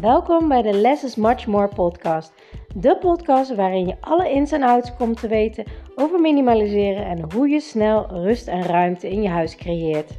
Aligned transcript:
Welkom 0.00 0.48
bij 0.48 0.62
de 0.62 0.72
Less 0.72 1.04
is 1.04 1.14
Much 1.14 1.46
More 1.46 1.68
podcast. 1.68 2.32
De 2.74 2.96
podcast 2.98 3.54
waarin 3.54 3.86
je 3.86 3.96
alle 4.00 4.30
ins 4.30 4.52
en 4.52 4.62
outs 4.62 4.96
komt 4.96 5.20
te 5.20 5.28
weten 5.28 5.64
over 5.94 6.20
minimaliseren 6.20 7.06
en 7.06 7.32
hoe 7.32 7.48
je 7.48 7.60
snel 7.60 8.06
rust 8.10 8.46
en 8.48 8.62
ruimte 8.62 9.10
in 9.10 9.22
je 9.22 9.28
huis 9.28 9.56
creëert. 9.56 10.10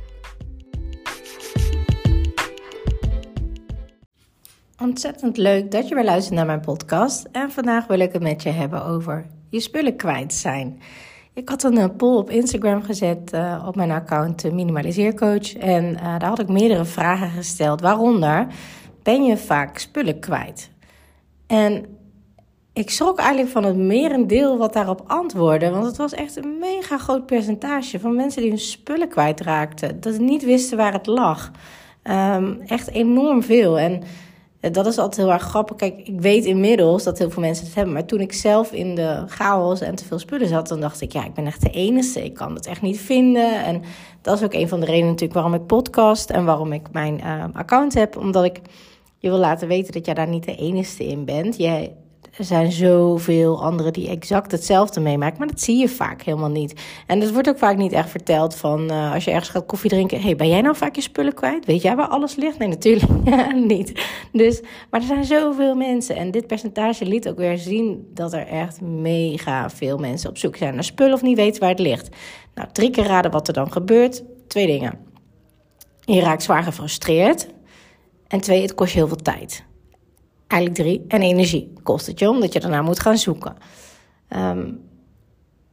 Ontzettend 4.82 5.38
leuk 5.38 5.72
dat 5.72 5.88
je 5.88 5.96
weer 5.96 6.04
luistert 6.04 6.36
naar 6.36 6.46
mijn 6.46 6.62
podcast. 6.62 7.28
En 7.32 7.52
vandaag 7.52 7.88
wil 7.88 8.00
ik 8.00 8.14
het 8.14 8.22
met 8.22 8.44
je 8.44 8.50
hebben 8.50 8.86
over 8.86 9.26
je 9.50 9.60
spullen 9.60 9.96
kwijt 9.96 10.34
zijn. 10.34 10.80
Ik 11.34 11.50
had 11.50 11.64
een 11.64 11.96
poll 11.96 12.18
op 12.18 12.30
Instagram 12.30 12.82
gezet 12.82 13.34
uh, 13.34 13.64
op 13.68 13.76
mijn 13.76 13.92
account 13.92 14.46
uh, 14.46 14.52
Minimaliseercoach. 14.52 15.54
En 15.54 15.94
daar 15.94 16.26
had 16.26 16.40
ik 16.40 16.48
meerdere 16.48 16.86
vragen 16.86 17.30
gesteld. 17.30 17.82
Waaronder, 17.82 18.48
ben 19.08 19.24
je 19.24 19.38
vaak 19.38 19.78
spullen 19.78 20.20
kwijt? 20.20 20.72
En 21.46 21.86
ik 22.74 22.90
schrok 22.90 23.20
eigenlijk 23.20 23.50
van 23.50 23.64
het 23.64 23.78
merendeel 23.78 24.58
wat 24.58 24.74
daarop 24.74 25.04
antwoordde. 25.06 25.70
Want 25.70 25.86
het 25.86 25.98
was 25.98 26.14
echt 26.14 26.36
een 26.36 26.58
mega 26.60 26.98
groot 26.98 27.26
percentage 27.26 28.00
van 28.00 28.16
mensen 28.16 28.42
die 28.42 28.50
hun 28.50 28.60
spullen 28.60 29.08
kwijtraakten. 29.10 30.00
Dat 30.00 30.14
ze 30.14 30.22
niet 30.22 30.44
wisten 30.44 30.78
waar 30.78 30.94
het 30.94 31.06
lag. 31.06 31.52
Um, 32.04 32.62
echt 32.66 32.90
enorm 32.90 33.44
veel. 33.44 33.80
En 33.80 34.04
dat 34.60 34.86
is 34.86 34.98
altijd 34.98 35.26
heel 35.26 35.34
erg 35.34 35.44
grappig. 35.44 35.76
Kijk, 35.76 36.08
ik 36.08 36.22
weet 36.22 36.46
inmiddels 36.46 37.04
dat 37.04 37.18
heel 37.18 37.30
veel 37.30 37.42
mensen 37.42 37.66
het 37.66 37.76
hebben. 37.76 37.94
Maar 37.94 38.06
toen 38.06 38.20
ik 38.20 38.34
zelf 38.34 38.72
in 38.72 38.96
de 38.96 39.24
chaos 39.28 39.82
en 39.82 39.96
te 39.96 40.06
veel 40.06 40.20
spullen 40.20 40.48
zat, 40.48 40.68
dan 40.68 40.80
dacht 40.80 41.02
ik, 41.02 41.12
ja, 41.12 41.26
ik 41.26 41.34
ben 41.34 41.46
echt 41.46 41.62
de 41.62 41.70
enige. 41.70 42.24
Ik 42.24 42.34
kan 42.34 42.54
het 42.54 42.66
echt 42.66 42.82
niet 42.82 43.00
vinden. 43.00 43.64
En 43.64 43.82
dat 44.22 44.38
is 44.38 44.44
ook 44.44 44.54
een 44.54 44.68
van 44.68 44.80
de 44.80 44.86
redenen 44.86 45.08
natuurlijk 45.08 45.34
waarom 45.34 45.54
ik 45.54 45.66
podcast 45.66 46.30
en 46.30 46.46
waarom 46.46 46.72
ik 46.74 46.92
mijn 46.92 47.22
uh, 47.24 47.44
account 47.54 47.94
heb. 47.94 48.18
Omdat 48.18 48.44
ik 48.44 48.62
je 49.18 49.30
wil 49.30 49.38
laten 49.38 49.68
weten 49.68 49.94
dat 49.94 50.06
jij 50.06 50.14
daar 50.14 50.28
niet 50.28 50.46
de 50.46 50.56
enige 50.56 51.08
in 51.08 51.26
bent. 51.26 51.58
Er 52.38 52.44
zijn 52.44 52.72
zoveel 52.72 53.64
anderen 53.64 53.94
die 53.94 54.10
exact 54.10 54.52
hetzelfde 54.52 55.00
meemaken, 55.00 55.38
maar 55.38 55.48
dat 55.48 55.62
zie 55.62 55.78
je 55.78 55.90
vaak 55.90 56.22
helemaal 56.22 56.50
niet. 56.50 56.82
En 57.08 57.20
dat 57.20 57.32
wordt 57.32 57.50
ook 57.50 57.58
vaak 57.58 57.78
niet 57.78 57.92
echt 57.92 58.10
verteld 58.10 58.56
van 58.56 58.92
uh, 58.92 59.14
als 59.14 59.24
je 59.24 59.32
ergens 59.32 59.50
gaat 59.50 59.66
koffie 59.66 59.90
drinken. 59.90 60.22
hey, 60.22 60.36
ben 60.36 60.48
jij 60.48 60.62
nou 60.62 60.76
vaak 60.76 60.96
je 60.96 61.02
spullen 61.02 61.34
kwijt? 61.34 61.66
Weet 61.66 61.82
jij 61.82 61.96
waar 61.96 62.08
alles 62.08 62.36
ligt? 62.36 62.58
Nee, 62.58 62.68
natuurlijk 62.68 63.26
niet. 63.74 64.06
Dus, 64.32 64.62
maar 64.90 65.02
er 65.02 65.08
zijn 65.08 65.26
zoveel 65.26 65.76
mensen. 65.76 66.16
En 66.16 66.32
dit 66.32 66.48
percentage 66.48 67.06
liet 67.06 67.30
ook 67.30 67.38
weer 67.38 67.58
zien 67.58 68.08
dat 68.14 68.34
er 68.34 68.48
echt 68.48 68.82
mega 68.82 69.70
veel 69.70 69.98
mensen 69.98 70.30
op 70.30 70.38
zoek 70.38 70.56
zijn 70.56 70.74
naar 70.74 70.84
spullen 70.84 71.14
of 71.14 71.22
niet 71.22 71.38
weten 71.38 71.60
waar 71.60 71.70
het 71.70 71.80
ligt. 71.80 72.16
Nou, 72.56 72.68
drie 72.72 72.90
keer 72.90 73.06
raden 73.06 73.32
wat 73.32 73.48
er 73.48 73.54
dan 73.54 73.72
gebeurt. 73.72 74.24
Twee 74.48 74.68
dingen. 74.68 75.00
Je 76.02 76.22
raakt 76.22 76.44
zwaar 76.44 76.64
gefrustreerd. 76.64 77.48
En 78.28 78.42
twee, 78.42 78.62
het 78.62 78.76
kost 78.76 78.92
je 78.92 78.98
heel 78.98 79.08
veel 79.08 79.18
tijd. 79.18 79.64
Eigenlijk 80.48 80.82
drie. 80.82 81.06
En 81.08 81.22
energie 81.22 81.74
kost 81.84 82.06
het 82.08 82.20
je, 82.20 82.30
omdat 82.30 82.54
je 82.54 82.60
daarna 82.60 82.82
moet 82.82 83.00
gaan 83.00 83.18
zoeken. 83.18 83.56
Um, 84.30 84.80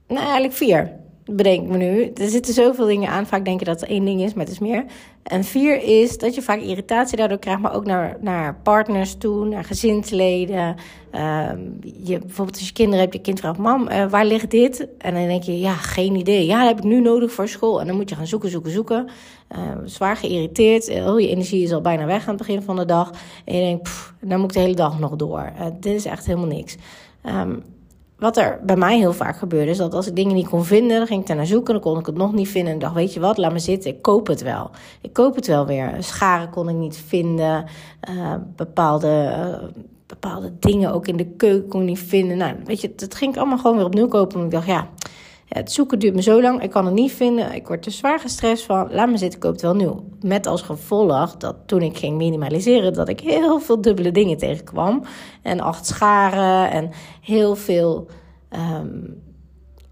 nou, 0.06 0.20
eigenlijk 0.20 0.52
vier. 0.52 0.92
Bedenk 1.26 1.68
me 1.68 1.76
nu. 1.76 2.10
Er 2.14 2.28
zitten 2.28 2.54
zoveel 2.54 2.86
dingen 2.86 3.10
aan. 3.10 3.26
Vaak 3.26 3.44
denk 3.44 3.58
je 3.58 3.64
dat 3.64 3.80
het 3.80 3.90
één 3.90 4.04
ding 4.04 4.20
is, 4.20 4.34
maar 4.34 4.44
het 4.44 4.52
is 4.52 4.58
meer. 4.58 4.84
En 5.22 5.44
vier 5.44 5.82
is 5.82 6.18
dat 6.18 6.34
je 6.34 6.42
vaak 6.42 6.60
irritatie 6.60 7.16
daardoor 7.16 7.38
krijgt, 7.38 7.60
maar 7.60 7.74
ook 7.74 7.84
naar, 7.84 8.16
naar 8.20 8.56
partners 8.62 9.14
toe, 9.14 9.46
naar 9.46 9.64
gezinsleden. 9.64 10.76
Um, 11.12 11.78
je, 12.02 12.18
bijvoorbeeld 12.18 12.56
als 12.56 12.66
je 12.66 12.72
kinderen 12.72 13.00
hebt, 13.00 13.14
je 13.14 13.20
kind 13.20 13.40
vraagt: 13.40 13.58
Mam, 13.58 13.88
uh, 13.88 14.10
waar 14.10 14.24
ligt 14.24 14.50
dit? 14.50 14.88
En 14.98 15.14
dan 15.14 15.26
denk 15.26 15.42
je: 15.42 15.58
Ja, 15.58 15.72
geen 15.72 16.14
idee. 16.14 16.46
Ja, 16.46 16.58
dat 16.58 16.68
heb 16.68 16.78
ik 16.78 16.84
nu 16.84 17.00
nodig 17.00 17.32
voor 17.32 17.48
school. 17.48 17.80
En 17.80 17.86
dan 17.86 17.96
moet 17.96 18.08
je 18.08 18.16
gaan 18.16 18.26
zoeken, 18.26 18.50
zoeken, 18.50 18.70
zoeken. 18.70 19.08
Uh, 19.56 19.58
zwaar 19.84 20.16
geïrriteerd. 20.16 20.88
Uh, 20.88 20.94
je 21.18 21.28
energie 21.28 21.62
is 21.62 21.72
al 21.72 21.80
bijna 21.80 22.06
weg 22.06 22.22
aan 22.22 22.34
het 22.34 22.46
begin 22.46 22.62
van 22.62 22.76
de 22.76 22.84
dag. 22.84 23.10
En 23.44 23.56
je 23.56 23.60
denkt: 23.60 23.82
pff, 23.82 24.14
Dan 24.20 24.40
moet 24.40 24.48
ik 24.48 24.54
de 24.56 24.62
hele 24.62 24.74
dag 24.74 24.98
nog 24.98 25.16
door. 25.16 25.52
Uh, 25.60 25.66
dit 25.80 25.94
is 25.94 26.04
echt 26.04 26.26
helemaal 26.26 26.46
niks. 26.46 26.76
Um, 27.26 27.62
wat 28.18 28.36
er 28.36 28.60
bij 28.62 28.76
mij 28.76 28.98
heel 28.98 29.12
vaak 29.12 29.36
gebeurde, 29.36 29.70
is 29.70 29.76
dat 29.76 29.94
als 29.94 30.06
ik 30.06 30.16
dingen 30.16 30.34
niet 30.34 30.48
kon 30.48 30.64
vinden, 30.64 30.98
dan 30.98 31.06
ging 31.06 31.22
ik 31.22 31.28
er 31.28 31.36
naar 31.36 31.46
zoeken, 31.46 31.72
dan 31.74 31.82
kon 31.82 31.98
ik 31.98 32.06
het 32.06 32.16
nog 32.16 32.32
niet 32.32 32.48
vinden. 32.48 32.72
En 32.72 32.78
dacht, 32.78 32.94
weet 32.94 33.14
je 33.14 33.20
wat, 33.20 33.38
laat 33.38 33.52
me 33.52 33.58
zitten, 33.58 33.90
ik 33.90 34.02
koop 34.02 34.26
het 34.26 34.42
wel. 34.42 34.70
Ik 35.00 35.12
koop 35.12 35.34
het 35.34 35.46
wel 35.46 35.66
weer. 35.66 35.96
Scharen 35.98 36.50
kon 36.50 36.68
ik 36.68 36.76
niet 36.76 36.96
vinden, 37.06 37.64
uh, 38.10 38.34
bepaalde, 38.56 39.34
uh, 39.38 39.68
bepaalde 40.06 40.52
dingen 40.58 40.92
ook 40.92 41.06
in 41.06 41.16
de 41.16 41.26
keuken 41.26 41.68
kon 41.68 41.80
ik 41.80 41.86
niet 41.86 41.98
vinden. 41.98 42.36
Nou, 42.36 42.54
weet 42.64 42.80
je, 42.80 42.92
dat 42.96 43.14
ging 43.14 43.32
ik 43.32 43.38
allemaal 43.38 43.58
gewoon 43.58 43.76
weer 43.76 43.86
opnieuw 43.86 44.08
kopen. 44.08 44.38
En 44.38 44.44
ik 44.44 44.50
dacht, 44.50 44.66
ja, 44.66 44.88
het 45.54 45.72
zoeken 45.72 45.98
duurt 45.98 46.14
me 46.14 46.22
zo 46.22 46.40
lang, 46.40 46.62
ik 46.62 46.70
kan 46.70 46.84
het 46.84 46.94
niet 46.94 47.12
vinden. 47.12 47.54
Ik 47.54 47.66
word 47.66 47.86
er 47.86 47.92
zwaar 47.92 48.20
gestrest 48.20 48.64
van, 48.64 48.88
laat 48.92 49.08
me 49.08 49.16
zitten, 49.16 49.38
ik 49.38 49.44
koop 49.44 49.52
het 49.52 49.62
wel 49.62 49.74
nieuw. 49.74 50.04
Met 50.20 50.46
als 50.46 50.62
gevolg 50.62 51.36
dat 51.36 51.56
toen 51.66 51.82
ik 51.82 51.96
ging 51.96 52.16
minimaliseren, 52.16 52.92
dat 52.92 53.08
ik 53.08 53.20
heel 53.20 53.60
veel 53.60 53.80
dubbele 53.80 54.12
dingen 54.12 54.36
tegenkwam. 54.36 55.02
En 55.42 55.60
acht 55.60 55.86
scharen 55.86 56.70
en 56.70 56.90
heel 57.20 57.56
veel 57.56 58.06
um, 58.50 59.22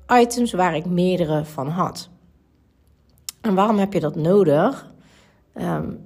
items 0.08 0.52
waar 0.52 0.76
ik 0.76 0.86
meerdere 0.86 1.44
van 1.44 1.68
had. 1.68 2.08
En 3.40 3.54
waarom 3.54 3.78
heb 3.78 3.92
je 3.92 4.00
dat 4.00 4.16
nodig? 4.16 4.92
Um, 5.54 5.98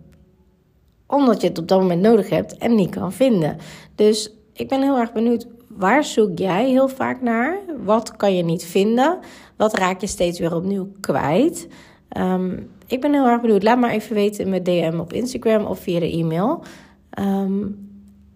omdat 1.06 1.40
je 1.40 1.48
het 1.48 1.58
op 1.58 1.68
dat 1.68 1.80
moment 1.80 2.02
nodig 2.02 2.28
hebt 2.28 2.56
en 2.56 2.74
niet 2.74 2.90
kan 2.90 3.12
vinden. 3.12 3.56
Dus 3.94 4.30
ik 4.52 4.68
ben 4.68 4.82
heel 4.82 4.98
erg 4.98 5.12
benieuwd 5.12 5.46
Waar 5.76 6.04
zoek 6.04 6.38
jij 6.38 6.68
heel 6.68 6.88
vaak 6.88 7.22
naar? 7.22 7.58
Wat 7.84 8.16
kan 8.16 8.36
je 8.36 8.42
niet 8.42 8.64
vinden? 8.64 9.18
Wat 9.56 9.74
raak 9.78 10.00
je 10.00 10.06
steeds 10.06 10.38
weer 10.38 10.54
opnieuw 10.54 10.88
kwijt? 11.00 11.68
Um, 12.16 12.70
ik 12.86 13.00
ben 13.00 13.12
heel 13.12 13.26
erg 13.26 13.40
benieuwd. 13.40 13.62
Laat 13.62 13.78
maar 13.78 13.90
even 13.90 14.14
weten 14.14 14.44
in 14.44 14.50
mijn 14.50 14.62
DM 14.62 14.98
op 15.00 15.12
Instagram 15.12 15.64
of 15.64 15.78
via 15.78 16.00
de 16.00 16.10
e-mail. 16.10 16.62
Um, 17.18 17.86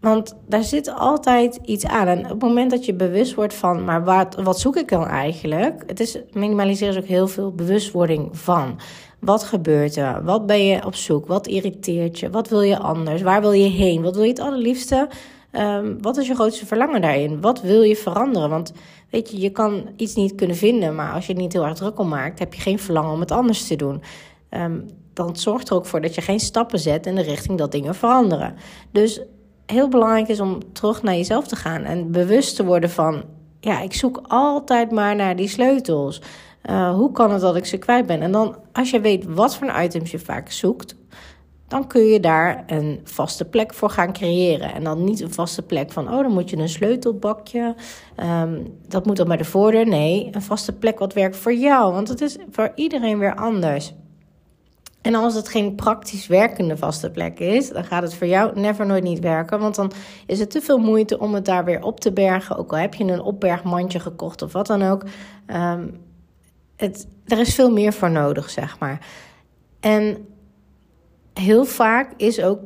want 0.00 0.37
daar 0.47 0.62
zit 0.62 0.95
altijd 0.95 1.59
iets 1.65 1.87
aan. 1.87 2.06
En 2.06 2.25
op 2.25 2.31
het 2.31 2.41
moment 2.41 2.71
dat 2.71 2.84
je 2.84 2.95
bewust 2.95 3.34
wordt 3.34 3.55
van, 3.55 3.84
maar 3.84 4.05
wat, 4.05 4.34
wat 4.34 4.61
zoek 4.61 4.77
ik 4.77 4.89
dan 4.89 5.06
eigenlijk? 5.06 5.83
Het 5.87 6.00
is 6.00 6.19
minimaliseren 6.33 6.95
is 6.95 7.00
ook 7.00 7.09
heel 7.09 7.29
veel 7.29 7.53
bewustwording 7.53 8.39
van. 8.39 8.79
Wat 9.19 9.43
gebeurt 9.43 9.97
er? 9.97 10.25
Wat 10.25 10.47
ben 10.47 10.65
je 10.65 10.84
op 10.84 10.95
zoek? 10.95 11.27
Wat 11.27 11.47
irriteert 11.47 12.19
je? 12.19 12.31
Wat 12.31 12.49
wil 12.49 12.62
je 12.62 12.79
anders? 12.79 13.23
Waar 13.23 13.41
wil 13.41 13.53
je 13.53 13.69
heen? 13.69 14.03
Wat 14.03 14.15
wil 14.15 14.25
je 14.25 14.31
het 14.31 14.41
allerliefste? 14.41 15.09
Um, 15.53 16.03
wat 16.03 16.16
is 16.16 16.27
je 16.27 16.34
grootste 16.34 16.66
verlangen 16.66 17.00
daarin? 17.00 17.41
Wat 17.41 17.61
wil 17.61 17.83
je 17.83 17.97
veranderen? 17.97 18.50
Want 18.50 18.72
weet 19.11 19.31
je, 19.31 19.41
je 19.41 19.50
kan 19.50 19.88
iets 19.97 20.15
niet 20.15 20.34
kunnen 20.34 20.56
vinden, 20.56 20.94
maar 20.94 21.12
als 21.12 21.27
je 21.27 21.33
het 21.33 21.41
niet 21.41 21.53
heel 21.53 21.65
erg 21.65 21.75
druk 21.75 21.99
om 21.99 22.09
maakt, 22.09 22.38
heb 22.38 22.55
je 22.55 22.61
geen 22.61 22.78
verlangen 22.78 23.12
om 23.12 23.21
het 23.21 23.31
anders 23.31 23.66
te 23.66 23.77
doen. 23.77 24.03
Um, 24.50 24.87
dan 25.12 25.37
zorgt 25.37 25.69
er 25.69 25.75
ook 25.75 25.87
voor 25.87 26.00
dat 26.00 26.15
je 26.15 26.21
geen 26.21 26.41
stappen 26.41 26.78
zet 26.78 27.06
in 27.06 27.15
de 27.15 27.22
richting 27.22 27.59
dat 27.59 27.72
dingen 27.72 27.94
veranderen. 27.94 28.55
Dus 28.93 29.21
heel 29.66 29.88
belangrijk 29.88 30.28
is 30.28 30.41
om 30.41 30.72
terug 30.72 31.03
naar 31.03 31.15
jezelf 31.15 31.47
te 31.47 31.56
gaan 31.56 31.84
en 31.84 32.11
bewust 32.11 32.56
te 32.56 32.65
worden 32.65 32.91
van: 32.91 33.22
ja, 33.61 33.81
ik 33.81 33.94
zoek 33.94 34.21
altijd 34.28 34.91
maar 34.91 35.17
naar 35.17 35.37
die 35.37 35.49
sleutels. 35.49 36.22
Uh, 36.71 36.94
hoe 36.94 37.12
kan 37.12 37.32
het 37.32 37.41
dat 37.41 37.56
ik 37.56 37.67
ze 37.67 37.77
kwijt 37.77 38.06
ben? 38.06 38.22
En 38.22 38.32
dan, 38.32 38.56
als 38.72 38.91
je 38.91 39.00
weet 39.00 39.25
wat 39.25 39.56
voor 39.56 39.81
items 39.82 40.11
je 40.11 40.19
vaak 40.19 40.50
zoekt, 40.50 40.94
dan 41.70 41.86
kun 41.86 42.04
je 42.04 42.20
daar 42.20 42.64
een 42.66 43.00
vaste 43.04 43.44
plek 43.44 43.75
voor 43.75 43.91
gaan 43.91 44.12
creëren. 44.12 44.75
En 44.75 44.84
dan 44.84 45.04
niet 45.04 45.20
een 45.20 45.32
vaste 45.32 45.62
plek 45.62 45.92
van, 45.92 46.12
oh, 46.12 46.22
dan 46.22 46.32
moet 46.32 46.50
je 46.50 46.56
een 46.56 46.69
sleutelbakje. 46.69 47.75
Um, 48.16 48.78
dat 48.88 49.06
moet 49.06 49.16
dan 49.16 49.28
bij 49.28 49.36
de 49.36 49.44
voordeur. 49.44 49.86
Nee, 49.86 50.28
een 50.32 50.42
vaste 50.42 50.72
plek 50.72 50.98
wat 50.98 51.12
werkt 51.12 51.36
voor 51.36 51.54
jou. 51.54 51.92
Want 51.92 52.08
het 52.08 52.20
is 52.20 52.36
voor 52.50 52.72
iedereen 52.75 53.19
weer 53.19 53.34
anders. 53.34 53.94
En 55.03 55.14
als 55.14 55.34
het 55.34 55.48
geen 55.48 55.75
praktisch 55.75 56.26
werkende 56.26 56.76
vaste 56.76 57.10
plek 57.10 57.38
is, 57.38 57.69
dan 57.69 57.84
gaat 57.84 58.02
het 58.02 58.14
voor 58.14 58.26
jou 58.26 58.60
never 58.60 58.87
nooit 58.87 59.04
niet 59.04 59.20
werken. 59.20 59.60
Want 59.60 59.75
dan 59.75 59.92
is 60.26 60.38
het 60.38 60.50
te 60.50 60.60
veel 60.60 60.78
moeite 60.78 61.19
om 61.19 61.34
het 61.34 61.44
daar 61.44 61.64
weer 61.64 61.82
op 61.82 62.00
te 62.00 62.12
bergen. 62.12 62.56
Ook 62.56 62.72
al 62.72 62.78
heb 62.78 62.94
je 62.94 63.04
een 63.04 63.22
opbergmandje 63.22 64.00
gekocht 64.00 64.42
of 64.42 64.52
wat 64.52 64.66
dan 64.66 64.82
ook. 64.82 65.04
Um, 65.47 66.00
het, 66.76 67.08
er 67.26 67.38
is 67.38 67.54
veel 67.54 67.70
meer 67.70 67.92
voor 67.92 68.10
nodig, 68.10 68.50
zeg 68.50 68.78
maar. 68.78 69.06
En 69.81 70.28
heel 71.40 71.64
vaak 71.64 72.12
is 72.16 72.42
ook 72.42 72.58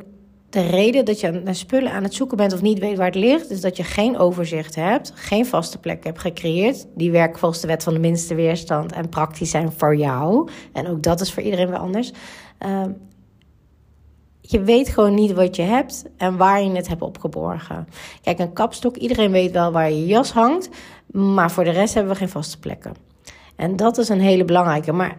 de 0.50 0.66
reden 0.66 1.04
dat 1.04 1.20
je 1.20 1.30
naar 1.30 1.54
spullen 1.54 1.92
aan 1.92 2.02
het 2.02 2.14
zoeken 2.14 2.36
bent 2.36 2.52
of 2.52 2.62
niet 2.62 2.78
weet 2.78 2.96
waar 2.96 3.06
het 3.06 3.14
ligt, 3.14 3.50
is 3.50 3.60
dat 3.60 3.76
je 3.76 3.82
geen 3.82 4.18
overzicht 4.18 4.74
hebt, 4.74 5.12
geen 5.14 5.46
vaste 5.46 5.78
plek 5.78 6.04
hebt 6.04 6.20
gecreëerd. 6.20 6.86
Die 6.94 7.10
werken 7.10 7.38
volgens 7.38 7.60
de 7.60 7.66
wet 7.66 7.82
van 7.82 7.92
de 7.92 7.98
minste 7.98 8.34
weerstand 8.34 8.92
en 8.92 9.08
praktisch 9.08 9.50
zijn 9.50 9.72
voor 9.72 9.96
jou. 9.96 10.48
En 10.72 10.88
ook 10.88 11.02
dat 11.02 11.20
is 11.20 11.32
voor 11.32 11.42
iedereen 11.42 11.70
wel 11.70 11.78
anders. 11.78 12.12
Uh, 12.66 12.82
je 14.40 14.62
weet 14.62 14.88
gewoon 14.88 15.14
niet 15.14 15.32
wat 15.32 15.56
je 15.56 15.62
hebt 15.62 16.04
en 16.16 16.36
waar 16.36 16.62
je 16.62 16.70
het 16.70 16.88
hebt 16.88 17.02
opgeborgen. 17.02 17.88
Kijk, 18.22 18.38
een 18.38 18.52
kapstok, 18.52 18.96
iedereen 18.96 19.30
weet 19.30 19.52
wel 19.52 19.72
waar 19.72 19.90
je 19.90 20.06
jas 20.06 20.32
hangt, 20.32 20.68
maar 21.06 21.50
voor 21.50 21.64
de 21.64 21.70
rest 21.70 21.94
hebben 21.94 22.12
we 22.12 22.18
geen 22.18 22.28
vaste 22.28 22.58
plekken. 22.58 22.92
En 23.56 23.76
dat 23.76 23.98
is 23.98 24.08
een 24.08 24.20
hele 24.20 24.44
belangrijke. 24.44 24.92
Maar 24.92 25.16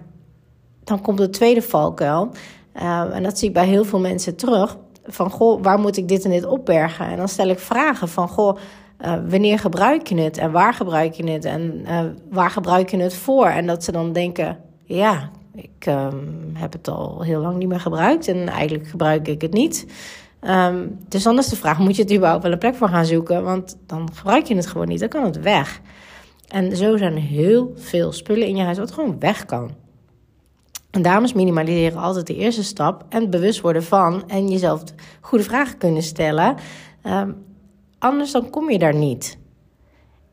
dan 0.83 1.01
komt 1.01 1.17
de 1.17 1.29
tweede 1.29 1.61
valkuil. 1.61 2.31
Uh, 2.75 3.15
en 3.15 3.23
dat 3.23 3.39
zie 3.39 3.47
ik 3.47 3.53
bij 3.53 3.67
heel 3.67 3.85
veel 3.85 3.99
mensen 3.99 4.35
terug. 4.35 4.77
Van 5.05 5.29
goh, 5.29 5.63
waar 5.63 5.79
moet 5.79 5.97
ik 5.97 6.07
dit 6.07 6.23
en 6.23 6.31
dit 6.31 6.45
opbergen? 6.45 7.05
En 7.05 7.17
dan 7.17 7.27
stel 7.27 7.47
ik 7.47 7.59
vragen 7.59 8.07
van 8.07 8.27
goh, 8.27 8.57
uh, 9.01 9.13
wanneer 9.29 9.59
gebruik 9.59 10.07
je 10.07 10.21
het 10.21 10.37
en 10.37 10.51
waar 10.51 10.73
gebruik 10.73 11.13
je 11.13 11.31
het 11.31 11.45
en 11.45 11.85
uh, 11.87 11.99
waar 12.29 12.49
gebruik 12.49 12.89
je 12.89 12.97
het 12.97 13.13
voor? 13.13 13.45
En 13.45 13.65
dat 13.65 13.83
ze 13.83 13.91
dan 13.91 14.13
denken, 14.13 14.57
ja, 14.83 15.29
ik 15.53 15.85
um, 15.87 16.51
heb 16.53 16.73
het 16.73 16.87
al 16.87 17.21
heel 17.21 17.41
lang 17.41 17.57
niet 17.57 17.67
meer 17.67 17.79
gebruikt 17.79 18.27
en 18.27 18.47
eigenlijk 18.47 18.87
gebruik 18.87 19.27
ik 19.27 19.41
het 19.41 19.53
niet. 19.53 19.85
Ehm, 20.39 20.87
dus 21.07 21.23
dan 21.23 21.37
is 21.37 21.47
de 21.47 21.55
vraag, 21.55 21.79
moet 21.79 21.95
je 21.95 22.01
het 22.01 22.13
überhaupt 22.13 22.43
wel 22.43 22.51
een 22.51 22.57
plek 22.57 22.75
voor 22.75 22.89
gaan 22.89 23.05
zoeken? 23.05 23.43
Want 23.43 23.77
dan 23.85 24.09
gebruik 24.13 24.45
je 24.45 24.55
het 24.55 24.67
gewoon 24.67 24.87
niet, 24.87 24.99
dan 24.99 25.09
kan 25.09 25.23
het 25.23 25.41
weg. 25.41 25.81
En 26.47 26.77
zo 26.77 26.97
zijn 26.97 27.17
heel 27.17 27.71
veel 27.75 28.11
spullen 28.11 28.47
in 28.47 28.55
je 28.55 28.63
huis 28.63 28.77
wat 28.77 28.91
gewoon 28.91 29.19
weg 29.19 29.45
kan. 29.45 29.71
En 30.95 31.01
daarom 31.01 31.23
is 31.23 31.33
minimaliseren 31.33 32.01
altijd 32.01 32.27
de 32.27 32.35
eerste 32.35 32.63
stap. 32.63 33.05
En 33.09 33.29
bewust 33.29 33.61
worden 33.61 33.83
van 33.83 34.23
en 34.27 34.49
jezelf 34.49 34.83
goede 35.21 35.43
vragen 35.43 35.77
kunnen 35.77 36.03
stellen. 36.03 36.55
Ehm, 37.01 37.31
anders 37.99 38.31
dan 38.31 38.49
kom 38.49 38.69
je 38.69 38.79
daar 38.79 38.95
niet. 38.95 39.37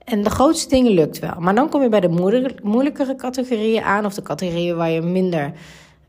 En 0.05 0.23
de 0.23 0.31
grootste 0.31 0.69
dingen 0.69 0.93
lukt 0.93 1.19
wel. 1.19 1.35
Maar 1.38 1.55
dan 1.55 1.69
kom 1.69 1.82
je 1.82 1.88
bij 1.88 2.00
de 2.00 2.53
moeilijkere 2.62 3.14
categorieën 3.14 3.82
aan. 3.82 4.05
Of 4.05 4.14
de 4.14 4.23
categorieën 4.23 4.76
waar 4.76 4.91
je 4.91 5.00
minder 5.00 5.53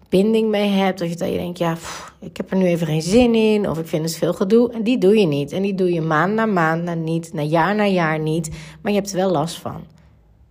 binding 0.09 0.49
mee 0.49 0.69
hebt. 0.69 1.01
Of 1.01 1.09
je, 1.09 1.15
dat 1.15 1.29
je 1.29 1.37
denkt, 1.37 1.57
ja, 1.57 1.77
ik 2.19 2.37
heb 2.37 2.51
er 2.51 2.57
nu 2.57 2.65
even 2.65 2.87
geen 2.87 3.01
zin 3.01 3.35
in. 3.35 3.69
Of 3.69 3.79
ik 3.79 3.87
vind 3.87 4.05
het 4.05 4.17
veel 4.17 4.33
gedoe. 4.33 4.71
En 4.71 4.83
die 4.83 4.97
doe 4.97 5.19
je 5.19 5.25
niet. 5.25 5.51
En 5.51 5.61
die 5.61 5.75
doe 5.75 5.93
je 5.93 6.01
maand 6.01 6.33
na 6.33 6.45
maand 6.45 6.83
na 6.83 6.93
niet. 6.93 7.33
Na 7.33 7.41
jaar 7.41 7.75
na 7.75 7.85
jaar 7.85 8.19
niet. 8.19 8.49
Maar 8.81 8.91
je 8.91 8.97
hebt 8.97 9.11
er 9.11 9.17
wel 9.17 9.31
last 9.31 9.57
van. 9.57 9.81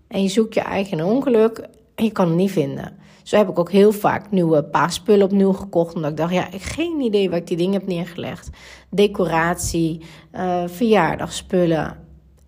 En 0.08 0.22
je 0.22 0.28
zoekt 0.28 0.55
je 0.55 0.60
eigen 0.60 1.05
ongeluk. 1.05 1.69
En 1.94 2.05
je 2.05 2.10
kan 2.10 2.26
het 2.28 2.37
niet 2.37 2.50
vinden. 2.50 3.00
Zo 3.22 3.36
heb 3.36 3.48
ik 3.48 3.58
ook 3.58 3.70
heel 3.70 3.92
vaak 3.92 4.30
nieuwe 4.30 4.64
paasspullen 4.64 5.24
opnieuw 5.24 5.52
gekocht. 5.52 5.94
Omdat 5.94 6.10
ik 6.10 6.16
dacht, 6.16 6.32
ja, 6.32 6.46
ik 6.46 6.52
heb 6.52 6.62
geen 6.62 7.00
idee 7.00 7.30
waar 7.30 7.38
ik 7.38 7.46
die 7.46 7.56
dingen 7.56 7.72
heb 7.72 7.86
neergelegd. 7.86 8.50
Decoratie, 8.90 10.00
uh, 10.34 10.62
verjaardagspullen. 10.66 11.96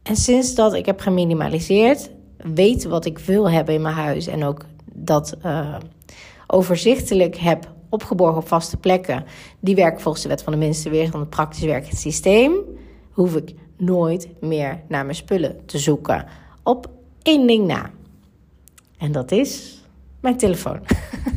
En 0.02 0.16
sinds 0.16 0.54
dat 0.54 0.74
ik 0.74 0.86
heb 0.86 1.00
geminimaliseerd, 1.00 2.10
weet 2.36 2.84
wat 2.84 3.04
ik 3.04 3.18
wil 3.18 3.50
hebben 3.50 3.74
in 3.74 3.82
mijn 3.82 3.94
huis. 3.94 4.26
En 4.26 4.44
ook 4.44 4.64
dat 4.92 5.36
uh, 5.44 5.76
overzichtelijk 6.46 7.36
heb 7.36 7.72
opgeborgen 7.88 8.38
op 8.38 8.48
vaste 8.48 8.76
plekken. 8.76 9.24
Die 9.60 9.74
werken 9.74 10.00
volgens 10.00 10.22
de 10.22 10.28
wet 10.28 10.42
van 10.42 10.52
de 10.52 10.58
minste 10.58 10.90
weerstand, 10.90 11.22
het 11.22 11.34
praktisch 11.34 11.64
werkend 11.64 11.98
systeem. 11.98 12.52
Hoef 13.10 13.36
ik 13.36 13.54
nooit 13.76 14.28
meer 14.40 14.82
naar 14.88 15.04
mijn 15.04 15.16
spullen 15.16 15.66
te 15.66 15.78
zoeken. 15.78 16.26
Op 16.62 16.90
één 17.22 17.46
ding 17.46 17.66
na. 17.66 17.90
En 18.98 19.12
dat 19.12 19.32
is 19.32 19.82
mijn 20.24 20.36
telefoon. 20.36 20.80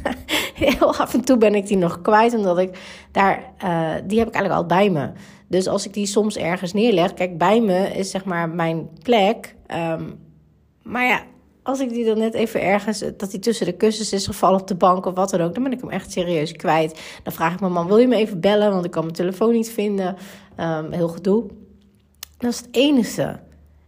Heel 0.53 0.95
af 0.95 1.13
en 1.13 1.21
toe 1.21 1.37
ben 1.37 1.55
ik 1.55 1.67
die 1.67 1.77
nog 1.77 2.01
kwijt, 2.01 2.33
omdat 2.33 2.57
ik 2.57 2.79
daar, 3.11 3.53
uh, 3.63 3.93
die 4.03 4.19
heb 4.19 4.27
ik 4.27 4.33
eigenlijk 4.33 4.53
al 4.53 4.65
bij 4.65 4.89
me. 4.89 5.09
Dus 5.47 5.67
als 5.67 5.85
ik 5.85 5.93
die 5.93 6.05
soms 6.05 6.37
ergens 6.37 6.73
neerleg, 6.73 7.13
kijk, 7.13 7.37
bij 7.37 7.61
me 7.61 7.87
is 7.87 8.09
zeg 8.09 8.25
maar 8.25 8.49
mijn 8.49 8.89
plek. 9.03 9.55
Um, 9.67 10.19
maar 10.83 11.05
ja, 11.05 11.21
als 11.63 11.79
ik 11.79 11.89
die 11.89 12.05
dan 12.05 12.17
net 12.17 12.33
even 12.33 12.61
ergens, 12.61 13.03
dat 13.17 13.31
die 13.31 13.39
tussen 13.39 13.65
de 13.65 13.71
kussens 13.71 14.13
is 14.13 14.25
gevallen 14.25 14.59
op 14.59 14.67
de 14.67 14.75
bank 14.75 15.05
of 15.05 15.13
wat 15.13 15.29
dan 15.29 15.41
ook, 15.41 15.53
dan 15.53 15.63
ben 15.63 15.71
ik 15.71 15.81
hem 15.81 15.89
echt 15.89 16.11
serieus 16.11 16.51
kwijt. 16.51 17.19
Dan 17.23 17.33
vraag 17.33 17.53
ik 17.53 17.59
mijn 17.59 17.71
man, 17.71 17.87
wil 17.87 17.97
je 17.97 18.07
me 18.07 18.15
even 18.15 18.39
bellen, 18.39 18.71
want 18.71 18.85
ik 18.85 18.91
kan 18.91 19.03
mijn 19.03 19.15
telefoon 19.15 19.51
niet 19.51 19.69
vinden. 19.69 20.15
Um, 20.59 20.91
heel 20.91 21.07
gedoe. 21.07 21.45
Dat 22.37 22.51
is 22.51 22.57
het 22.57 22.67
enige. 22.71 23.39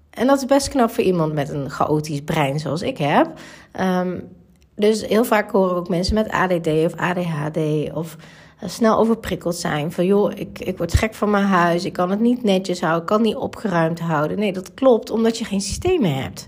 En 0.10 0.28
dat 0.28 0.38
is 0.38 0.46
best 0.46 0.69
knap 0.69 0.92
voor 0.92 1.04
iemand 1.04 1.34
met 1.34 1.50
een 1.50 1.69
chaotisch 1.69 2.22
brein 2.22 2.60
zoals 2.60 2.81
ik 2.81 2.98
heb. 2.98 3.34
Um, 3.80 4.38
dus 4.80 5.06
heel 5.06 5.24
vaak 5.24 5.52
horen 5.52 5.76
ook 5.76 5.90
mensen 5.90 6.16
met 6.16 6.30
ADD 6.30 6.68
of 6.68 6.96
ADHD 6.96 7.58
of 7.94 8.16
uh, 8.64 8.70
snel 8.70 8.98
overprikkeld 8.98 9.56
zijn. 9.56 9.92
Van 9.92 10.06
joh, 10.06 10.31
ik, 10.36 10.60
ik 10.60 10.78
word 10.78 10.94
gek 10.94 11.14
van 11.14 11.30
mijn 11.30 11.46
huis, 11.46 11.86
ik 11.86 11.94
kan 11.94 12.10
het 12.10 12.20
niet 12.20 12.44
netjes 12.44 12.81
houden, 12.81 13.02
ik 13.02 13.08
kan 13.08 13.22
niet 13.22 13.36
opgeruimd 13.36 14.00
houden. 14.00 14.40
Nee, 14.40 14.54
dat 14.54 14.74
klopt 14.74 15.10
omdat 15.10 15.38
je 15.38 15.46
geen 15.46 15.62
systemen 15.62 16.16
hebt. 16.16 16.48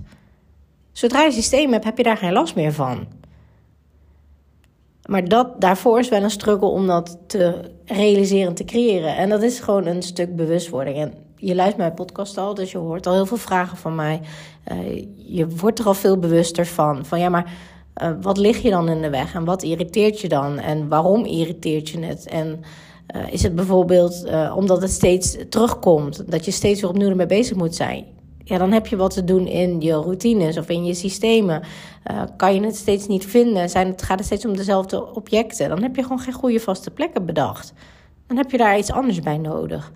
Zodra 0.92 1.24
je 1.24 1.32
systeem 1.32 1.72
hebt, 1.72 1.84
heb 1.84 1.98
je 1.98 2.04
daar 2.04 2.18
geen 2.18 2.34
last 2.34 2.56
meer 2.56 2.74
van. 2.74 3.08
Maar 5.06 5.28
dat, 5.28 5.62
daarvoor 5.62 6.00
is 6.00 6.10
wel 6.10 6.24
een 6.24 6.30
struggle 6.30 6.68
om 6.68 6.88
dat 6.88 7.18
te 7.28 7.72
realiseren, 7.86 8.54
te 8.54 8.66
creëren. 8.66 9.16
En 9.16 9.30
dat 9.30 9.42
is 9.42 9.60
gewoon 9.60 9.86
een 9.86 10.02
stuk 10.02 10.36
bewustwording. 10.36 10.98
En 10.98 11.14
je 11.36 11.56
luistert 11.56 11.82
mijn 11.82 11.94
podcast 11.94 12.38
al, 12.38 12.54
dus 12.54 12.72
je 12.72 12.78
hoort 12.78 13.08
al 13.08 13.14
heel 13.14 13.26
veel 13.26 13.38
vragen 13.38 13.78
van 13.78 13.96
mij. 13.96 14.22
Uh, 14.72 15.06
je 15.16 15.48
wordt 15.48 15.80
er 15.80 15.86
al 15.86 15.94
veel 15.94 16.18
bewuster 16.18 16.66
van. 16.66 17.06
Van 17.06 17.20
ja, 17.20 17.30
maar 17.30 17.54
uh, 17.96 18.12
wat 18.22 18.38
lig 18.38 18.62
je 18.62 18.70
dan 18.70 18.90
in 18.90 19.02
de 19.02 19.10
weg? 19.10 19.34
En 19.34 19.46
wat 19.46 19.64
irriteert 19.64 20.20
je 20.20 20.28
dan? 20.28 20.60
En 20.60 20.88
waarom 20.88 21.26
irriteert 21.26 21.90
je 21.90 22.00
het? 22.00 22.28
En 22.28 22.64
uh, 23.16 23.34
is 23.34 23.44
het 23.44 23.56
bijvoorbeeld 23.56 24.26
uh, 24.26 24.54
omdat 24.58 24.82
het 24.82 24.92
steeds 24.92 25.38
terugkomt, 25.50 26.32
dat 26.32 26.46
je 26.46 26.52
steeds 26.52 26.82
weer 26.82 26.90
opnieuw 26.90 27.10
ermee 27.10 27.26
bezig 27.26 27.58
moet 27.58 27.76
zijn? 27.76 28.06
ja, 28.44 28.58
dan 28.58 28.72
heb 28.72 28.88
je 28.88 28.96
wat 28.96 29.14
te 29.14 29.24
doen 29.24 29.48
in 29.48 29.82
je 29.82 29.94
routines 29.94 30.58
of 30.58 30.70
in 30.70 30.86
je 30.86 30.94
systemen. 30.94 31.64
Kan 32.38 32.54
je 32.54 32.62
het 32.62 32.76
steeds 32.76 33.08
niet 33.08 33.26
vinden? 33.26 33.70
Zijn 33.70 33.88
het, 33.88 34.02
gaat 34.02 34.18
het 34.18 34.26
steeds 34.26 34.46
om 34.46 34.58
dezelfde 34.58 35.14
objecten? 35.14 35.70
Dan 35.70 35.82
heb 35.82 35.96
je 35.96 36.02
gewoon 36.02 36.20
geen 36.20 36.34
goede 36.34 36.60
vaste 36.60 36.92
plekken 36.92 37.26
bedacht. 37.26 37.74
Dan 38.28 38.38
heb 38.38 38.52
je 38.52 38.58
daar 38.58 38.78
iets 38.78 38.92
anders 38.92 39.20
bij 39.20 39.38
nodig. 39.38 39.92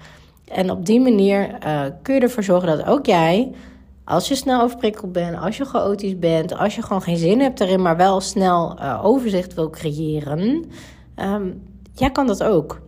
En 0.48 0.72
op 0.72 0.86
die 0.86 1.00
manier 1.00 1.58
kun 2.02 2.14
je 2.14 2.20
ervoor 2.20 2.44
zorgen 2.44 2.78
dat 2.78 2.86
ook 2.86 3.06
jij, 3.06 3.52
als 4.06 4.28
je 4.28 4.36
snel 4.36 4.62
overprikkeld 4.62 5.12
bent, 5.12 5.38
als 5.38 5.58
je 5.58 5.66
chaotisch 5.66 6.20
bent, 6.20 6.58
als 6.58 6.76
je 6.76 6.82
gewoon 6.82 7.02
geen 7.02 7.18
zin 7.18 7.40
hebt 7.40 7.60
erin, 7.60 7.82
maar 7.82 7.98
wel 7.98 8.22
snel 8.22 8.80
uh, 8.80 9.06
overzicht 9.06 9.54
wil 9.54 9.70
creëren, 9.70 10.66
um, 11.16 11.64
jij 11.94 12.12
kan 12.12 12.28
dat 12.28 12.44
ook. 12.44 12.82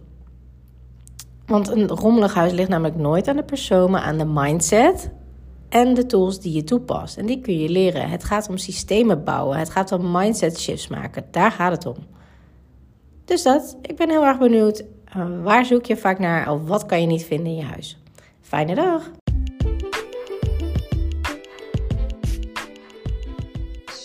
Want 1.45 1.67
een 1.67 1.87
rommelig 1.87 2.33
huis 2.33 2.51
ligt 2.51 2.69
namelijk 2.69 2.97
nooit 2.97 3.27
aan 3.27 3.35
de 3.35 3.43
persoon, 3.43 3.91
maar 3.91 4.01
aan 4.01 4.17
de 4.17 4.25
mindset 4.25 5.11
en 5.69 5.93
de 5.93 6.05
tools 6.05 6.39
die 6.39 6.53
je 6.53 6.63
toepast. 6.63 7.17
En 7.17 7.25
die 7.25 7.41
kun 7.41 7.59
je 7.59 7.69
leren. 7.69 8.09
Het 8.09 8.23
gaat 8.23 8.49
om 8.49 8.57
systemen 8.57 9.23
bouwen. 9.23 9.57
Het 9.57 9.69
gaat 9.69 9.91
om 9.91 10.11
mindset 10.11 10.59
shifts 10.59 10.87
maken. 10.87 11.25
Daar 11.31 11.51
gaat 11.51 11.71
het 11.71 11.85
om. 11.85 11.95
Dus 13.25 13.43
dat, 13.43 13.77
ik 13.81 13.95
ben 13.95 14.09
heel 14.09 14.25
erg 14.25 14.39
benieuwd. 14.39 14.83
Uh, 15.17 15.25
waar 15.43 15.65
zoek 15.65 15.85
je 15.85 15.97
vaak 15.97 16.19
naar 16.19 16.51
of 16.51 16.67
wat 16.67 16.85
kan 16.85 17.01
je 17.01 17.07
niet 17.07 17.23
vinden 17.23 17.47
in 17.47 17.55
je 17.55 17.63
huis? 17.63 17.97
Fijne 18.41 18.75
dag! 18.75 19.11